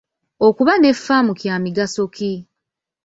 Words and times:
Okuba 0.47 0.73
ne 0.77 0.91
ffaamu 0.97 1.31
kya 1.39 1.55
migaso 1.63 2.03
ki? 2.15 2.31